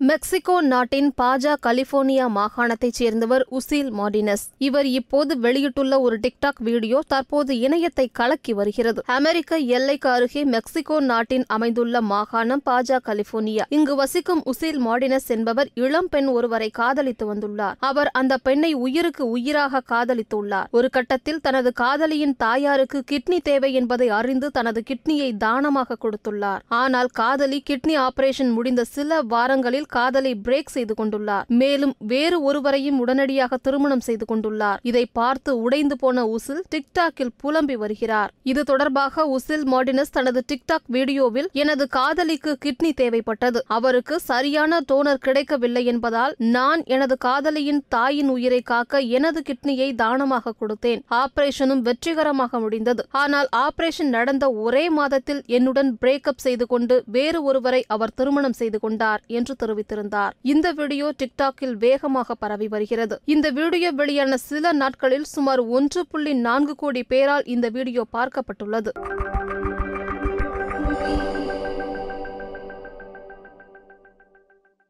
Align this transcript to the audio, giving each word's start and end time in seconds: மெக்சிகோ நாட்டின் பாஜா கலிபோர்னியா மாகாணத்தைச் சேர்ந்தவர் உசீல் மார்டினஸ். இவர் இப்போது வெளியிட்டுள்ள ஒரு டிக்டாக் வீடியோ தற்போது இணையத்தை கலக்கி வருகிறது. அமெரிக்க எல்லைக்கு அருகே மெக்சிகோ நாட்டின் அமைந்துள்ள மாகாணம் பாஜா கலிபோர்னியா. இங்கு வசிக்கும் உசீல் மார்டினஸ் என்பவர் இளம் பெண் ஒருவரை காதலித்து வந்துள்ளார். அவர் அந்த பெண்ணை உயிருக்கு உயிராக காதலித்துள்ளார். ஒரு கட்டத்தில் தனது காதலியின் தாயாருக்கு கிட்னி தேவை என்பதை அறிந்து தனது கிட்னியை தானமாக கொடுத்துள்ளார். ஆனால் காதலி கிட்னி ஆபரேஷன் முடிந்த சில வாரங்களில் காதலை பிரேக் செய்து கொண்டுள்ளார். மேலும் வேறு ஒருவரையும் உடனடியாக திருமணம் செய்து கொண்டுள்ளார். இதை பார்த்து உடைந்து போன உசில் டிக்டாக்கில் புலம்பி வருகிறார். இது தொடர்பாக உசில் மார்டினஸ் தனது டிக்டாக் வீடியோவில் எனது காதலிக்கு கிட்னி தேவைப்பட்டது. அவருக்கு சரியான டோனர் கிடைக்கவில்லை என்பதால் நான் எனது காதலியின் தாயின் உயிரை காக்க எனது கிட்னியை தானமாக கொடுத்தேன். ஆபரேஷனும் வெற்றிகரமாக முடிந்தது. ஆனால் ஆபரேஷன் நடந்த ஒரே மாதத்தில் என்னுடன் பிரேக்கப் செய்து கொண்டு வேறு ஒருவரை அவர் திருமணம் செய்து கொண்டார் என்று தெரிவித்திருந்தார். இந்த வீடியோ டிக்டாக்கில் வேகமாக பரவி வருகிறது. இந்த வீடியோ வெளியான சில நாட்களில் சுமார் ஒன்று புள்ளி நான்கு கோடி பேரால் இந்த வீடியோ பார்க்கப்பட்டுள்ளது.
மெக்சிகோ 0.00 0.60
நாட்டின் 0.60 1.12
பாஜா 1.22 1.52
கலிபோர்னியா 1.66 2.26
மாகாணத்தைச் 2.34 2.98
சேர்ந்தவர் 2.98 3.46
உசீல் 3.50 3.88
மார்டினஸ். 3.92 4.44
இவர் 4.58 4.86
இப்போது 4.86 5.40
வெளியிட்டுள்ள 5.40 6.00
ஒரு 6.00 6.18
டிக்டாக் 6.18 6.60
வீடியோ 6.60 6.98
தற்போது 7.06 7.54
இணையத்தை 7.54 8.06
கலக்கி 8.12 8.52
வருகிறது. 8.52 9.02
அமெரிக்க 9.06 9.56
எல்லைக்கு 9.56 10.08
அருகே 10.08 10.44
மெக்சிகோ 10.44 11.00
நாட்டின் 11.00 11.44
அமைந்துள்ள 11.46 12.00
மாகாணம் 12.00 12.62
பாஜா 12.70 12.98
கலிபோர்னியா. 13.04 13.62
இங்கு 13.68 13.94
வசிக்கும் 13.94 14.42
உசீல் 14.44 14.80
மார்டினஸ் 14.86 15.28
என்பவர் 15.28 15.68
இளம் 15.74 16.08
பெண் 16.08 16.26
ஒருவரை 16.26 16.70
காதலித்து 16.70 17.34
வந்துள்ளார். 17.34 17.74
அவர் 17.78 18.10
அந்த 18.12 18.36
பெண்ணை 18.36 18.74
உயிருக்கு 18.74 19.30
உயிராக 19.30 19.82
காதலித்துள்ளார். 19.90 20.70
ஒரு 20.70 20.90
கட்டத்தில் 20.90 21.40
தனது 21.40 21.72
காதலியின் 21.72 22.36
தாயாருக்கு 22.36 23.02
கிட்னி 23.10 23.40
தேவை 23.42 23.72
என்பதை 23.72 24.08
அறிந்து 24.08 24.50
தனது 24.50 24.82
கிட்னியை 24.86 25.36
தானமாக 25.36 25.98
கொடுத்துள்ளார். 26.04 26.60
ஆனால் 26.68 27.06
காதலி 27.06 27.62
கிட்னி 27.70 27.96
ஆபரேஷன் 28.06 28.52
முடிந்த 28.52 28.84
சில 28.84 29.22
வாரங்களில் 29.22 29.86
காதலை 29.96 30.32
பிரேக் 30.46 30.74
செய்து 30.76 30.94
கொண்டுள்ளார். 31.00 31.46
மேலும் 31.62 31.94
வேறு 32.12 32.36
ஒருவரையும் 32.42 32.98
உடனடியாக 32.98 33.56
திருமணம் 33.56 34.04
செய்து 34.08 34.24
கொண்டுள்ளார். 34.30 34.80
இதை 34.82 35.04
பார்த்து 35.12 35.50
உடைந்து 35.60 35.96
போன 35.96 36.26
உசில் 36.36 36.62
டிக்டாக்கில் 36.74 37.34
புலம்பி 37.36 37.76
வருகிறார். 37.76 38.32
இது 38.42 38.62
தொடர்பாக 38.64 39.26
உசில் 39.36 39.64
மார்டினஸ் 39.72 40.14
தனது 40.18 40.42
டிக்டாக் 40.52 40.88
வீடியோவில் 40.96 41.48
எனது 41.52 41.86
காதலிக்கு 41.88 42.52
கிட்னி 42.64 42.92
தேவைப்பட்டது. 43.00 43.60
அவருக்கு 43.78 44.14
சரியான 44.20 44.80
டோனர் 44.92 45.24
கிடைக்கவில்லை 45.26 45.84
என்பதால் 45.84 46.34
நான் 46.56 46.82
எனது 46.96 47.16
காதலியின் 47.26 47.82
தாயின் 47.88 48.28
உயிரை 48.28 48.60
காக்க 48.72 49.00
எனது 49.18 49.42
கிட்னியை 49.48 49.88
தானமாக 49.94 50.54
கொடுத்தேன். 50.60 51.02
ஆபரேஷனும் 51.22 51.82
வெற்றிகரமாக 51.88 52.60
முடிந்தது. 52.60 53.04
ஆனால் 53.22 53.48
ஆபரேஷன் 53.56 54.12
நடந்த 54.16 54.44
ஒரே 54.64 54.84
மாதத்தில் 54.90 55.42
என்னுடன் 55.58 55.90
பிரேக்கப் 56.02 56.44
செய்து 56.46 56.66
கொண்டு 56.66 56.96
வேறு 57.16 57.38
ஒருவரை 57.42 57.82
அவர் 57.94 58.14
திருமணம் 58.14 58.58
செய்து 58.60 58.78
கொண்டார் 58.78 59.22
என்று 59.38 59.54
தெரிவித்திருந்தார். 59.78 60.30
இந்த 60.42 60.72
வீடியோ 60.72 61.12
டிக்டாக்கில் 61.22 61.76
வேகமாக 61.76 62.34
பரவி 62.34 62.68
வருகிறது. 62.68 63.20
இந்த 63.24 63.50
வீடியோ 63.50 63.92
வெளியான 63.92 64.36
சில 64.36 64.72
நாட்களில் 64.72 65.24
சுமார் 65.24 65.60
ஒன்று 65.78 66.06
புள்ளி 66.06 66.34
நான்கு 66.34 66.74
கோடி 66.74 67.02
பேரால் 67.02 67.44
இந்த 67.44 67.68
வீடியோ 67.68 68.06
பார்க்கப்பட்டுள்ளது. 68.16 68.92